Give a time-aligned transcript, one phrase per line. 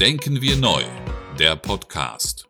[0.00, 0.82] Denken wir neu,
[1.38, 2.48] der Podcast.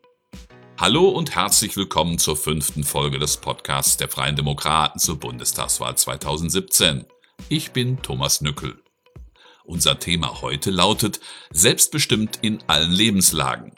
[0.78, 7.06] Hallo und herzlich willkommen zur fünften Folge des Podcasts der Freien Demokraten zur Bundestagswahl 2017.
[7.48, 8.80] Ich bin Thomas Nückel.
[9.64, 11.18] Unser Thema heute lautet
[11.50, 13.74] Selbstbestimmt in allen Lebenslagen.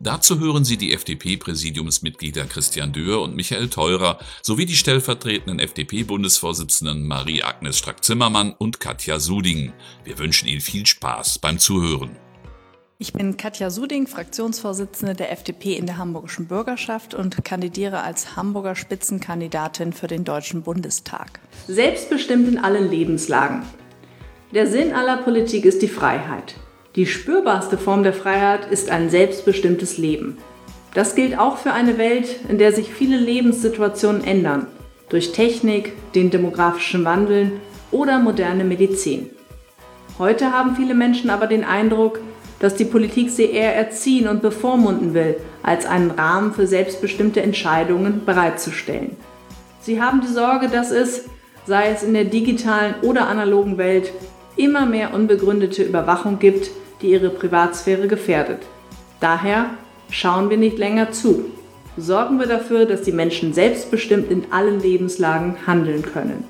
[0.00, 7.78] Dazu hören Sie die FDP-Präsidiumsmitglieder Christian Dürr und Michael Theurer sowie die stellvertretenden FDP-Bundesvorsitzenden Marie-Agnes
[7.78, 9.72] Strack-Zimmermann und Katja Suding.
[10.02, 12.18] Wir wünschen Ihnen viel Spaß beim Zuhören.
[12.96, 18.76] Ich bin Katja Suding, Fraktionsvorsitzende der FDP in der Hamburgischen Bürgerschaft und kandidiere als Hamburger
[18.76, 21.40] Spitzenkandidatin für den Deutschen Bundestag.
[21.66, 23.64] Selbstbestimmt in allen Lebenslagen.
[24.52, 26.54] Der Sinn aller Politik ist die Freiheit.
[26.94, 30.38] Die spürbarste Form der Freiheit ist ein selbstbestimmtes Leben.
[30.94, 34.68] Das gilt auch für eine Welt, in der sich viele Lebenssituationen ändern,
[35.08, 39.30] durch Technik, den demografischen Wandel oder moderne Medizin.
[40.16, 42.20] Heute haben viele Menschen aber den Eindruck,
[42.64, 48.24] dass die Politik sie eher erziehen und bevormunden will, als einen Rahmen für selbstbestimmte Entscheidungen
[48.24, 49.18] bereitzustellen.
[49.80, 51.26] Sie haben die Sorge, dass es,
[51.66, 54.12] sei es in der digitalen oder analogen Welt,
[54.56, 56.70] immer mehr unbegründete Überwachung gibt,
[57.02, 58.62] die ihre Privatsphäre gefährdet.
[59.20, 59.66] Daher
[60.08, 61.44] schauen wir nicht länger zu.
[61.98, 66.44] Sorgen wir dafür, dass die Menschen selbstbestimmt in allen Lebenslagen handeln können.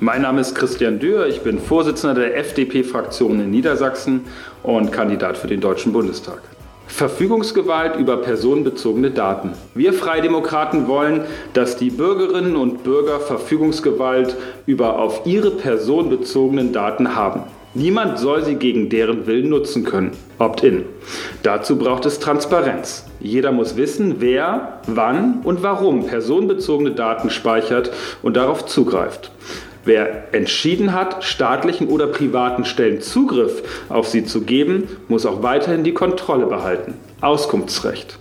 [0.00, 4.22] Mein Name ist Christian Dürr, ich bin Vorsitzender der FDP-Fraktion in Niedersachsen
[4.62, 6.40] und Kandidat für den Deutschen Bundestag.
[6.88, 9.52] Verfügungsgewalt über personenbezogene Daten.
[9.74, 11.22] Wir Freidemokraten wollen,
[11.54, 17.44] dass die Bürgerinnen und Bürger Verfügungsgewalt über auf ihre personenbezogenen Daten haben.
[17.74, 20.10] Niemand soll sie gegen deren Willen nutzen können.
[20.38, 20.84] Opt-in.
[21.42, 23.06] Dazu braucht es Transparenz.
[23.18, 27.90] Jeder muss wissen, wer, wann und warum personenbezogene Daten speichert
[28.22, 29.30] und darauf zugreift.
[29.84, 35.82] Wer entschieden hat, staatlichen oder privaten Stellen Zugriff auf sie zu geben, muss auch weiterhin
[35.82, 36.94] die Kontrolle behalten.
[37.20, 38.18] Auskunftsrecht.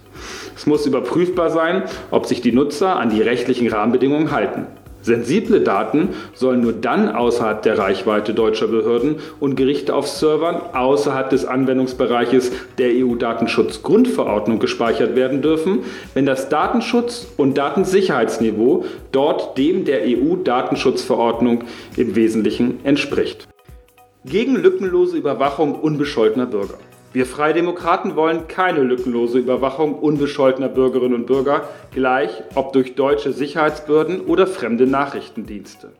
[0.55, 4.65] Es muss überprüfbar sein, ob sich die Nutzer an die rechtlichen Rahmenbedingungen halten.
[5.01, 11.29] Sensible Daten sollen nur dann außerhalb der Reichweite deutscher Behörden und Gerichte auf Servern außerhalb
[11.29, 15.79] des Anwendungsbereiches der EU-Datenschutzgrundverordnung gespeichert werden dürfen,
[16.13, 21.63] wenn das Datenschutz- und Datensicherheitsniveau dort dem der EU-Datenschutzverordnung
[21.97, 23.47] im Wesentlichen entspricht.
[24.23, 26.77] Gegen lückenlose Überwachung unbescholtener Bürger.
[27.13, 34.21] Wir Freidemokraten wollen keine lückenlose Überwachung unbescholtener Bürgerinnen und Bürger, gleich ob durch deutsche Sicherheitsbehörden
[34.21, 35.91] oder fremde Nachrichtendienste.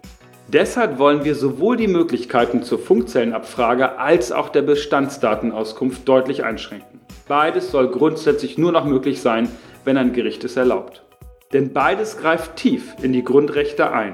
[0.47, 7.01] Deshalb wollen wir sowohl die Möglichkeiten zur Funkzellenabfrage als auch der Bestandsdatenauskunft deutlich einschränken.
[7.27, 9.50] Beides soll grundsätzlich nur noch möglich sein,
[9.83, 11.03] wenn ein Gericht es erlaubt.
[11.51, 14.13] Denn beides greift tief in die Grundrechte ein.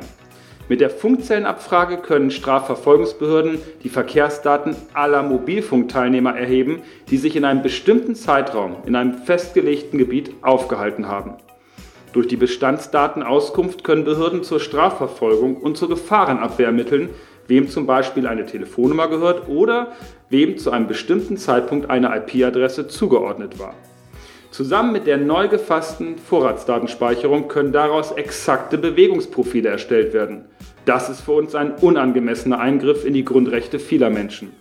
[0.69, 8.15] Mit der Funkzellenabfrage können Strafverfolgungsbehörden die Verkehrsdaten aller Mobilfunkteilnehmer erheben, die sich in einem bestimmten
[8.15, 11.35] Zeitraum in einem festgelegten Gebiet aufgehalten haben.
[12.11, 17.09] Durch die Bestandsdatenauskunft können Behörden zur Strafverfolgung und zur Gefahrenabwehr ermitteln,
[17.47, 19.93] wem zum Beispiel eine Telefonnummer gehört oder
[20.29, 23.73] wem zu einem bestimmten Zeitpunkt eine IP-Adresse zugeordnet war.
[24.51, 30.45] Zusammen mit der neu gefassten Vorratsdatenspeicherung können daraus exakte Bewegungsprofile erstellt werden.
[30.87, 34.53] Das ist für uns ein unangemessener Eingriff in die Grundrechte vieler Menschen.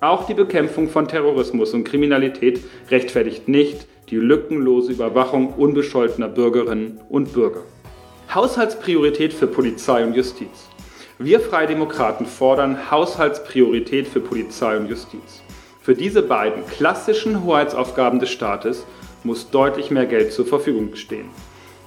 [0.00, 2.60] Auch die Bekämpfung von Terrorismus und Kriminalität
[2.90, 7.60] rechtfertigt nicht die lückenlose Überwachung unbescholtener Bürgerinnen und Bürger.
[8.34, 10.70] Haushaltspriorität für Polizei und Justiz.
[11.18, 15.42] Wir Freidemokraten fordern Haushaltspriorität für Polizei und Justiz.
[15.82, 18.86] Für diese beiden klassischen Hoheitsaufgaben des Staates
[19.24, 21.28] muss deutlich mehr Geld zur Verfügung stehen.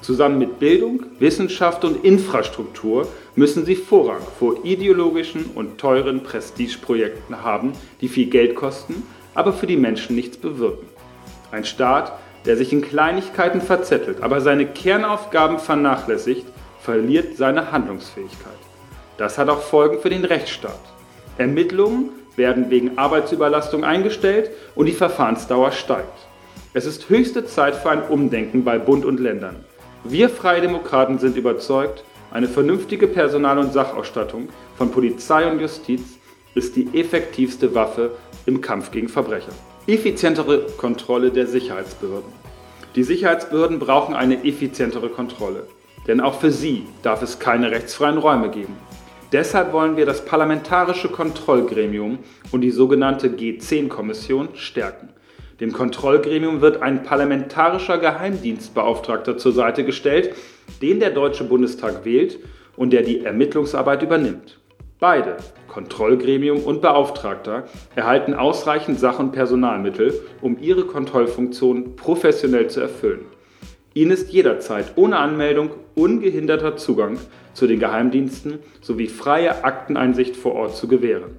[0.09, 7.73] Zusammen mit Bildung, Wissenschaft und Infrastruktur müssen sie Vorrang vor ideologischen und teuren Prestigeprojekten haben,
[8.01, 9.03] die viel Geld kosten,
[9.35, 10.87] aber für die Menschen nichts bewirken.
[11.51, 12.13] Ein Staat,
[12.45, 16.47] der sich in Kleinigkeiten verzettelt, aber seine Kernaufgaben vernachlässigt,
[16.81, 18.57] verliert seine Handlungsfähigkeit.
[19.17, 20.81] Das hat auch Folgen für den Rechtsstaat.
[21.37, 26.27] Ermittlungen werden wegen Arbeitsüberlastung eingestellt und die Verfahrensdauer steigt.
[26.73, 29.68] Es ist höchste Zeit für ein Umdenken bei Bund und Ländern.
[30.05, 34.47] Wir Freie Demokraten sind überzeugt, eine vernünftige Personal- und Sachausstattung
[34.77, 36.17] von Polizei und Justiz
[36.55, 38.11] ist die effektivste Waffe
[38.45, 39.51] im Kampf gegen Verbrecher.
[39.87, 42.31] Effizientere Kontrolle der Sicherheitsbehörden.
[42.95, 45.67] Die Sicherheitsbehörden brauchen eine effizientere Kontrolle,
[46.07, 48.77] denn auch für sie darf es keine rechtsfreien Räume geben.
[49.33, 52.19] Deshalb wollen wir das Parlamentarische Kontrollgremium
[52.51, 55.09] und die sogenannte G10-Kommission stärken.
[55.59, 60.33] Dem Kontrollgremium wird ein parlamentarischer Geheimdienstbeauftragter zur Seite gestellt,
[60.81, 62.39] den der Deutsche Bundestag wählt
[62.77, 64.59] und der die Ermittlungsarbeit übernimmt.
[64.99, 67.65] Beide, Kontrollgremium und Beauftragter,
[67.95, 73.25] erhalten ausreichend Sach- und Personalmittel, um ihre Kontrollfunktion professionell zu erfüllen.
[73.93, 77.17] Ihnen ist jederzeit ohne Anmeldung ungehinderter Zugang
[77.53, 81.37] zu den Geheimdiensten sowie freie Akteneinsicht vor Ort zu gewähren.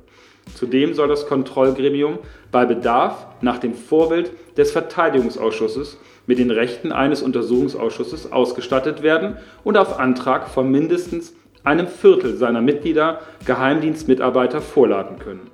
[0.54, 2.19] Zudem soll das Kontrollgremium
[2.50, 9.76] bei Bedarf nach dem Vorbild des Verteidigungsausschusses mit den Rechten eines Untersuchungsausschusses ausgestattet werden und
[9.76, 11.34] auf Antrag von mindestens
[11.64, 15.50] einem Viertel seiner Mitglieder Geheimdienstmitarbeiter vorladen können.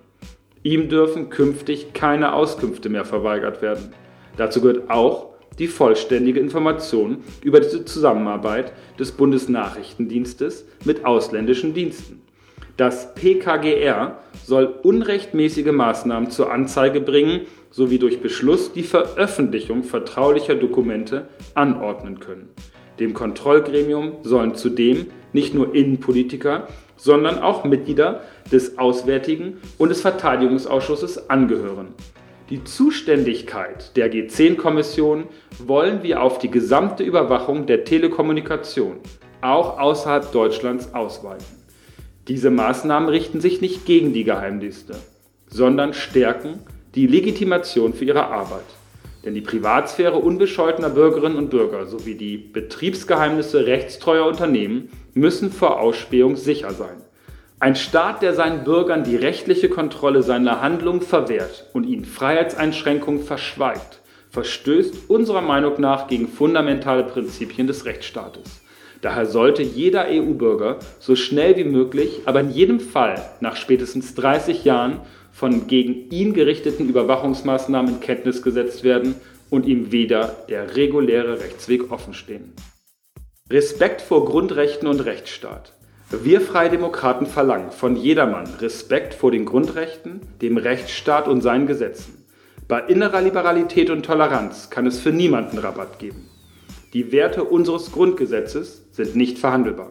[0.62, 3.92] Ihm dürfen künftig keine Auskünfte mehr verweigert werden.
[4.36, 12.22] Dazu gehört auch die vollständige Information über die Zusammenarbeit des Bundesnachrichtendienstes mit ausländischen Diensten.
[12.76, 17.40] Das PKGR soll unrechtmäßige Maßnahmen zur Anzeige bringen
[17.70, 22.48] sowie durch Beschluss die Veröffentlichung vertraulicher Dokumente anordnen können.
[23.00, 28.22] Dem Kontrollgremium sollen zudem nicht nur Innenpolitiker, sondern auch Mitglieder
[28.52, 31.88] des Auswärtigen und des Verteidigungsausschusses angehören.
[32.48, 35.24] Die Zuständigkeit der G10-Kommission
[35.58, 38.98] wollen wir auf die gesamte Überwachung der Telekommunikation,
[39.40, 41.55] auch außerhalb Deutschlands, ausweiten.
[42.28, 44.96] Diese Maßnahmen richten sich nicht gegen die Geheimdienste,
[45.48, 46.58] sondern stärken
[46.96, 48.64] die Legitimation für ihre Arbeit.
[49.24, 56.36] Denn die Privatsphäre unbescholtener Bürgerinnen und Bürger sowie die Betriebsgeheimnisse rechtstreuer Unternehmen müssen vor Ausspähung
[56.36, 56.96] sicher sein.
[57.60, 64.00] Ein Staat, der seinen Bürgern die rechtliche Kontrolle seiner Handlungen verwehrt und ihnen Freiheitseinschränkungen verschweigt,
[64.30, 68.65] verstößt unserer Meinung nach gegen fundamentale Prinzipien des Rechtsstaates.
[69.02, 74.64] Daher sollte jeder EU-Bürger so schnell wie möglich, aber in jedem Fall nach spätestens 30
[74.64, 75.00] Jahren
[75.32, 79.16] von gegen ihn gerichteten Überwachungsmaßnahmen in Kenntnis gesetzt werden
[79.50, 82.52] und ihm wieder der reguläre Rechtsweg offenstehen.
[83.50, 85.72] Respekt vor Grundrechten und Rechtsstaat.
[86.10, 92.24] Wir Freie Demokraten verlangen von jedermann Respekt vor den Grundrechten, dem Rechtsstaat und seinen Gesetzen.
[92.68, 96.28] Bei innerer Liberalität und Toleranz kann es für niemanden Rabatt geben.
[96.92, 99.90] Die Werte unseres Grundgesetzes sind nicht verhandelbar.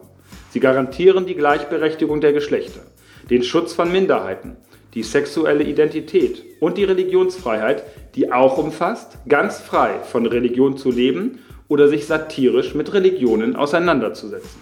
[0.50, 2.80] Sie garantieren die Gleichberechtigung der Geschlechter,
[3.28, 4.56] den Schutz von Minderheiten,
[4.94, 7.84] die sexuelle Identität und die Religionsfreiheit,
[8.14, 14.60] die auch umfasst, ganz frei von Religion zu leben oder sich satirisch mit Religionen auseinanderzusetzen.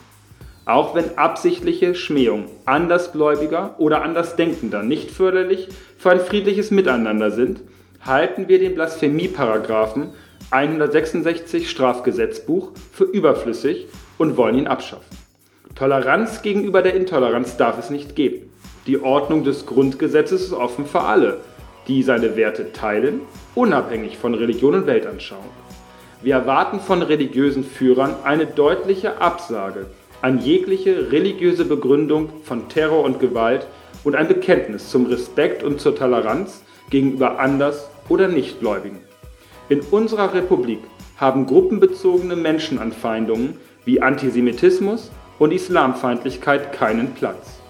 [0.66, 7.60] Auch wenn absichtliche Schmähungen Andersgläubiger oder Andersdenkender nicht förderlich für ein friedliches Miteinander sind,
[8.00, 10.10] halten wir den Blasphemieparagraphen
[10.50, 13.86] 166 Strafgesetzbuch für überflüssig
[14.18, 15.16] und wollen ihn abschaffen.
[15.74, 18.50] Toleranz gegenüber der Intoleranz darf es nicht geben.
[18.86, 21.40] Die Ordnung des Grundgesetzes ist offen für alle,
[21.88, 23.20] die seine Werte teilen,
[23.54, 25.50] unabhängig von Religion und Weltanschauung.
[26.22, 29.86] Wir erwarten von religiösen Führern eine deutliche Absage
[30.22, 33.66] an jegliche religiöse Begründung von Terror und Gewalt
[34.04, 39.03] und ein Bekenntnis zum Respekt und zur Toleranz gegenüber Anders- oder Nichtgläubigen.
[39.70, 40.80] In unserer Republik
[41.16, 43.56] haben gruppenbezogene Menschenanfeindungen
[43.86, 47.60] wie Antisemitismus und Islamfeindlichkeit keinen Platz.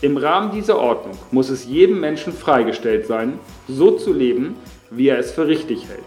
[0.00, 4.56] Im Rahmen dieser Ordnung muss es jedem Menschen freigestellt sein, so zu leben,
[4.90, 6.04] wie er es für richtig hält,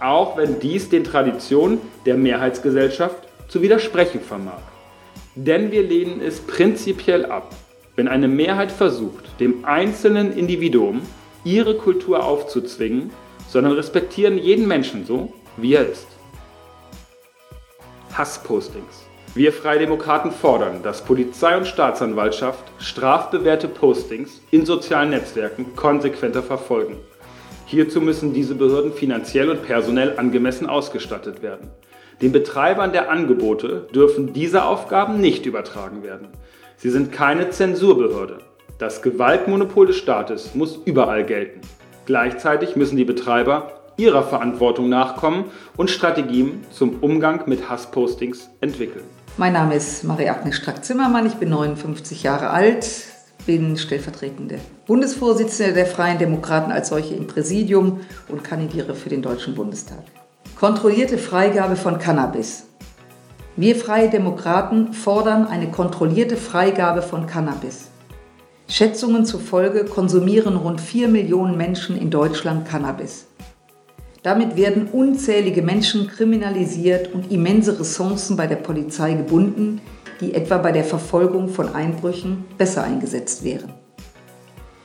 [0.00, 4.62] auch wenn dies den Traditionen der Mehrheitsgesellschaft zu widersprechen vermag.
[5.36, 7.54] Denn wir lehnen es prinzipiell ab,
[7.94, 11.02] wenn eine Mehrheit versucht, dem einzelnen Individuum
[11.44, 13.10] ihre Kultur aufzuzwingen,
[13.48, 16.06] sondern respektieren jeden Menschen so, wie er ist.
[18.12, 19.06] Hasspostings.
[19.34, 26.96] Wir Freie Demokraten fordern, dass Polizei und Staatsanwaltschaft strafbewährte Postings in sozialen Netzwerken konsequenter verfolgen.
[27.66, 31.70] Hierzu müssen diese Behörden finanziell und personell angemessen ausgestattet werden.
[32.22, 36.28] Den Betreibern der Angebote dürfen diese Aufgaben nicht übertragen werden.
[36.76, 38.38] Sie sind keine Zensurbehörde.
[38.78, 41.60] Das Gewaltmonopol des Staates muss überall gelten.
[42.08, 45.44] Gleichzeitig müssen die Betreiber ihrer Verantwortung nachkommen
[45.76, 49.04] und Strategien zum Umgang mit Hasspostings entwickeln.
[49.36, 52.88] Mein Name ist Marie-Agnes Strack-Zimmermann, ich bin 59 Jahre alt,
[53.44, 59.54] bin stellvertretende Bundesvorsitzende der Freien Demokraten als solche im Präsidium und kandidiere für den Deutschen
[59.54, 60.02] Bundestag.
[60.58, 62.68] Kontrollierte Freigabe von Cannabis.
[63.54, 67.88] Wir Freie Demokraten fordern eine kontrollierte Freigabe von Cannabis.
[68.70, 73.26] Schätzungen zufolge konsumieren rund 4 Millionen Menschen in Deutschland Cannabis.
[74.22, 79.80] Damit werden unzählige Menschen kriminalisiert und immense Ressourcen bei der Polizei gebunden,
[80.20, 83.72] die etwa bei der Verfolgung von Einbrüchen besser eingesetzt wären.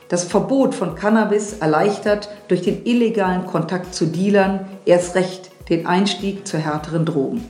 [0.08, 6.48] Das Verbot von Cannabis erleichtert durch den illegalen Kontakt zu Dealern erst recht den Einstieg
[6.48, 7.50] zu härteren Drogen.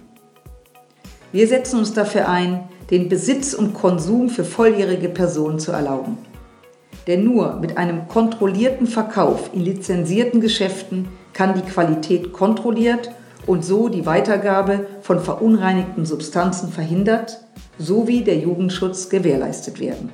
[1.32, 6.18] Wir setzen uns dafür ein, den Besitz und Konsum für volljährige Personen zu erlauben.
[7.08, 13.12] Denn nur mit einem kontrollierten Verkauf in lizenzierten Geschäften kann die Qualität kontrolliert
[13.46, 17.40] und so die Weitergabe von verunreinigten Substanzen verhindert
[17.78, 20.10] sowie der Jugendschutz gewährleistet werden.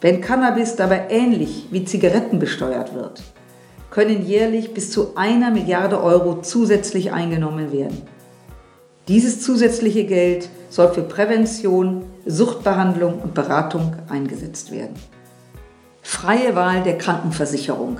[0.00, 3.22] Wenn Cannabis dabei ähnlich wie Zigaretten besteuert wird,
[3.90, 8.02] können jährlich bis zu einer Milliarde Euro zusätzlich eingenommen werden.
[9.10, 14.94] Dieses zusätzliche Geld soll für Prävention, Suchtbehandlung und Beratung eingesetzt werden.
[16.00, 17.98] Freie Wahl der Krankenversicherung.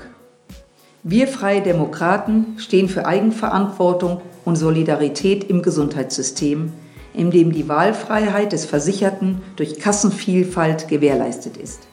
[1.03, 6.71] Wir Freie Demokraten stehen für Eigenverantwortung und Solidarität im Gesundheitssystem,
[7.13, 11.89] in dem die Wahlfreiheit des Versicherten durch Kassenvielfalt gewährleistet ist.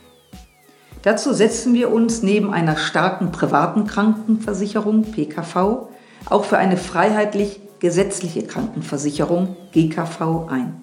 [1.02, 5.88] Dazu setzen wir uns neben einer starken privaten Krankenversicherung PKV
[6.26, 10.82] auch für eine freiheitlich gesetzliche Krankenversicherung GKV ein.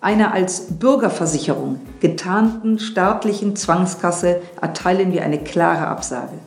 [0.00, 6.38] Einer als Bürgerversicherung getarnten staatlichen Zwangskasse erteilen wir eine klare Absage.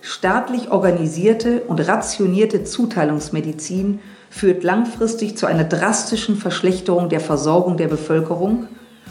[0.00, 8.68] Staatlich organisierte und rationierte Zuteilungsmedizin führt langfristig zu einer drastischen Verschlechterung der Versorgung der Bevölkerung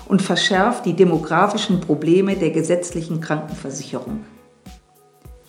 [0.08, 4.26] und verschärft die demografischen Probleme der gesetzlichen Krankenversicherung.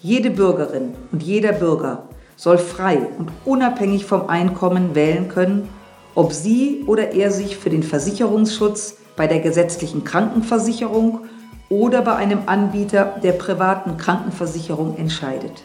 [0.02, 5.68] Jede Bürgerin und jeder Bürger soll frei und unabhängig vom Einkommen wählen können,
[6.14, 11.22] ob sie oder er sich für den Versicherungsschutz bei der gesetzlichen Krankenversicherung
[11.68, 15.62] oder bei einem Anbieter der privaten Krankenversicherung entscheidet.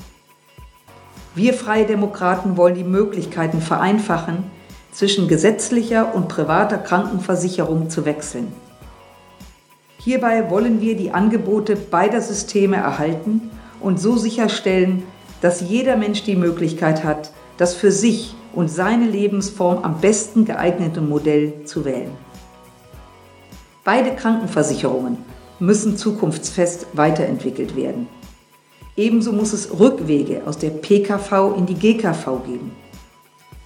[1.36, 4.44] Wir Freie Demokraten wollen die Möglichkeiten vereinfachen,
[4.92, 8.52] zwischen gesetzlicher und privater Krankenversicherung zu wechseln.
[10.00, 15.04] Hierbei wollen wir die Angebote beider Systeme erhalten und so sicherstellen,
[15.44, 21.02] dass jeder Mensch die Möglichkeit hat, das für sich und seine Lebensform am besten geeignete
[21.02, 22.12] Modell zu wählen.
[23.84, 25.18] Beide Krankenversicherungen
[25.60, 28.08] müssen zukunftsfest weiterentwickelt werden.
[28.96, 32.72] Ebenso muss es Rückwege aus der PKV in die GKV geben.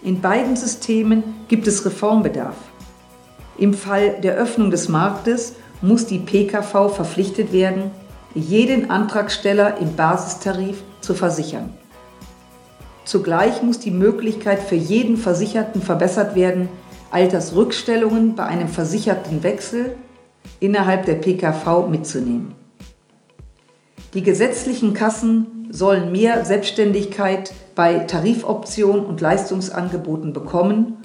[0.01, 2.55] In beiden Systemen gibt es Reformbedarf.
[3.59, 5.53] Im Fall der Öffnung des Marktes
[5.83, 7.91] muss die PKV verpflichtet werden,
[8.33, 11.73] jeden Antragsteller im Basistarif zu versichern.
[13.05, 16.67] Zugleich muss die Möglichkeit für jeden Versicherten verbessert werden,
[17.09, 19.95] Altersrückstellungen bei einem versicherten Wechsel
[20.59, 22.53] innerhalb der PKV mitzunehmen.
[24.13, 30.97] Die gesetzlichen Kassen sollen mehr Selbstständigkeit bei Tarifoptionen und Leistungsangeboten bekommen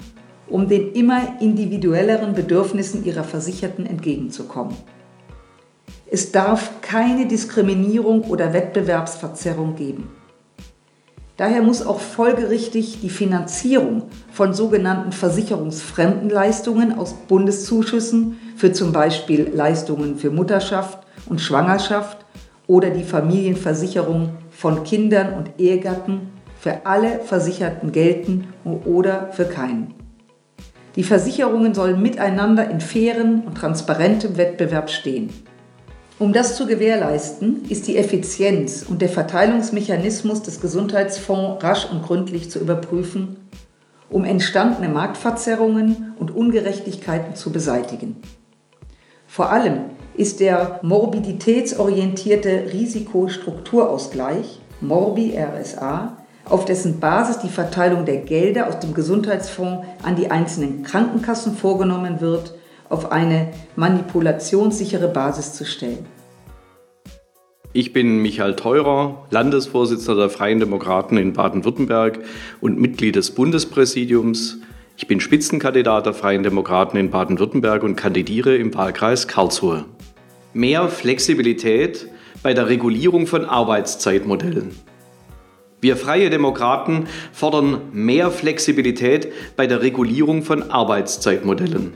[0.49, 4.75] um den immer individuelleren Bedürfnissen ihrer Versicherten entgegenzukommen.
[6.13, 10.11] Es darf keine Diskriminierung oder Wettbewerbsverzerrung geben.
[11.37, 19.49] Daher muss auch folgerichtig die Finanzierung von sogenannten versicherungsfremden Leistungen aus Bundeszuschüssen für zum Beispiel
[19.55, 22.23] Leistungen für Mutterschaft und Schwangerschaft
[22.67, 26.29] oder die Familienversicherung von Kindern und Ehegatten
[26.59, 28.49] für alle Versicherten gelten
[28.85, 29.95] oder für keinen.
[30.95, 35.31] Die Versicherungen sollen miteinander in fairen und transparentem Wettbewerb stehen.
[36.19, 42.51] Um das zu gewährleisten, ist die Effizienz und der Verteilungsmechanismus des Gesundheitsfonds rasch und gründlich
[42.51, 43.37] zu überprüfen,
[44.11, 48.17] um entstandene Marktverzerrungen und Ungerechtigkeiten zu beseitigen.
[49.25, 58.67] Vor allem ist der morbiditätsorientierte Risikostrukturausgleich, Morbi RSA, auf dessen Basis die Verteilung der Gelder
[58.67, 62.53] aus dem Gesundheitsfonds an die einzelnen Krankenkassen vorgenommen wird,
[62.93, 66.05] auf eine manipulationssichere Basis zu stellen.
[67.75, 72.19] Ich bin Michael Theurer, Landesvorsitzender der Freien Demokraten in Baden-Württemberg
[72.61, 74.59] und Mitglied des Bundespräsidiums.
[74.95, 79.85] Ich bin Spitzenkandidat der Freien Demokraten in Baden-Württemberg und kandidiere im Wahlkreis Karlsruhe.
[80.53, 82.07] Mehr Flexibilität
[82.43, 84.69] bei der Regulierung von Arbeitszeitmodellen.
[85.81, 91.93] Wir Freie Demokraten fordern mehr Flexibilität bei der Regulierung von Arbeitszeitmodellen.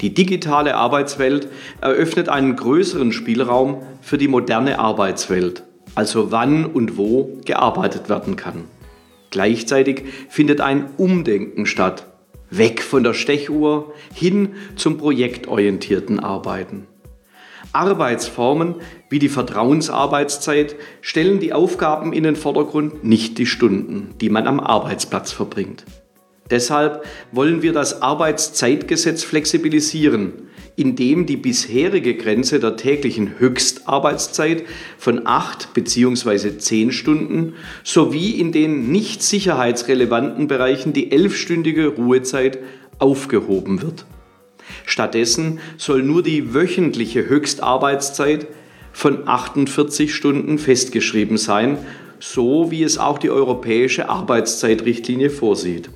[0.00, 1.48] Die digitale Arbeitswelt
[1.80, 5.64] eröffnet einen größeren Spielraum für die moderne Arbeitswelt,
[5.96, 8.64] also wann und wo gearbeitet werden kann.
[9.30, 12.06] Gleichzeitig findet ein Umdenken statt,
[12.50, 16.86] weg von der Stechuhr hin zum projektorientierten Arbeiten.
[17.72, 18.76] Arbeitsformen
[19.10, 24.60] wie die Vertrauensarbeitszeit stellen die Aufgaben in den Vordergrund, nicht die Stunden, die man am
[24.60, 25.84] Arbeitsplatz verbringt.
[26.50, 30.32] Deshalb wollen wir das Arbeitszeitgesetz flexibilisieren,
[30.76, 34.64] indem die bisherige Grenze der täglichen Höchstarbeitszeit
[34.96, 36.56] von 8 bzw.
[36.58, 42.58] 10 Stunden sowie in den nicht sicherheitsrelevanten Bereichen die elfstündige Ruhezeit
[42.98, 44.06] aufgehoben wird.
[44.86, 48.46] Stattdessen soll nur die wöchentliche Höchstarbeitszeit
[48.92, 51.78] von 48 Stunden festgeschrieben sein,
[52.20, 55.90] so wie es auch die europäische Arbeitszeitrichtlinie vorsieht.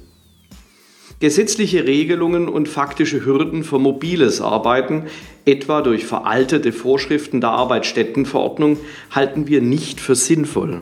[1.22, 5.04] Gesetzliche Regelungen und faktische Hürden für mobiles Arbeiten,
[5.44, 8.76] etwa durch veraltete Vorschriften der Arbeitsstättenverordnung,
[9.12, 10.80] halten wir nicht für sinnvoll.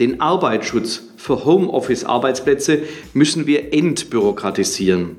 [0.00, 2.80] Den Arbeitsschutz für Homeoffice-Arbeitsplätze
[3.14, 5.14] müssen wir entbürokratisieren.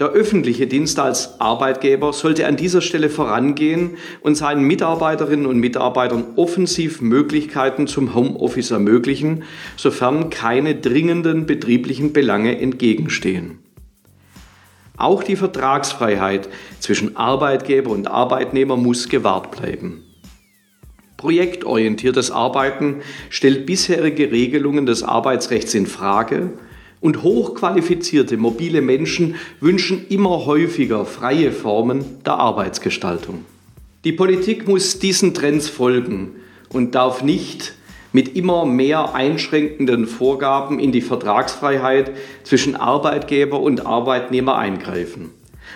[0.00, 6.24] Der öffentliche Dienst als Arbeitgeber sollte an dieser Stelle vorangehen und seinen Mitarbeiterinnen und Mitarbeitern
[6.36, 9.44] offensiv Möglichkeiten zum Homeoffice ermöglichen,
[9.76, 13.58] sofern keine dringenden betrieblichen Belange entgegenstehen.
[14.96, 20.02] Auch die Vertragsfreiheit zwischen Arbeitgeber und Arbeitnehmer muss gewahrt bleiben.
[21.18, 26.54] Projektorientiertes Arbeiten stellt bisherige Regelungen des Arbeitsrechts in Frage
[27.00, 33.44] und hochqualifizierte mobile Menschen wünschen immer häufiger freie Formen der Arbeitsgestaltung.
[34.04, 36.32] Die Politik muss diesen Trends folgen
[36.70, 37.74] und darf nicht
[38.12, 45.30] mit immer mehr einschränkenden Vorgaben in die Vertragsfreiheit zwischen Arbeitgeber und Arbeitnehmer eingreifen.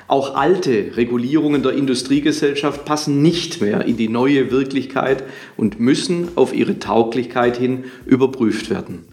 [0.09, 5.23] Auch alte Regulierungen der Industriegesellschaft passen nicht mehr in die neue Wirklichkeit
[5.57, 9.05] und müssen auf ihre Tauglichkeit hin überprüft werden.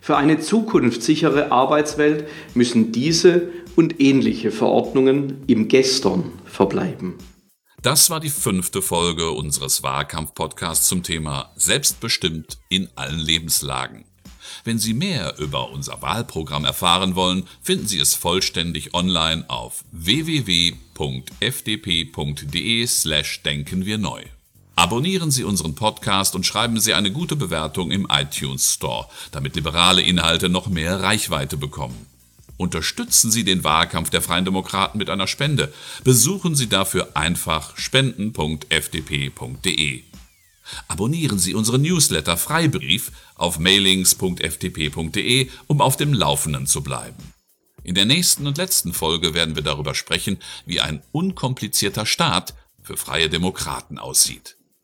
[0.00, 7.14] Für eine zukunftssichere Arbeitswelt müssen diese und ähnliche Verordnungen im Gestern verbleiben.
[7.82, 14.04] Das war die fünfte Folge unseres Wahlkampf-Podcasts zum Thema Selbstbestimmt in allen Lebenslagen.
[14.64, 20.76] Wenn Sie mehr über unser Wahlprogramm erfahren wollen, finden Sie es vollständig online auf www.fdp.de
[22.86, 24.24] slash denken wir neu.
[24.80, 30.00] Abonnieren Sie unseren Podcast und schreiben Sie eine gute Bewertung im iTunes Store, damit liberale
[30.00, 32.06] Inhalte noch mehr Reichweite bekommen.
[32.56, 35.70] Unterstützen Sie den Wahlkampf der Freien Demokraten mit einer Spende.
[36.02, 40.02] Besuchen Sie dafür einfach spenden.fdp.de.
[40.88, 47.34] Abonnieren Sie unseren Newsletter Freibrief auf mailings.fdp.de, um auf dem Laufenden zu bleiben.
[47.82, 52.96] In der nächsten und letzten Folge werden wir darüber sprechen, wie ein unkomplizierter Staat für
[52.96, 54.56] freie Demokraten aussieht.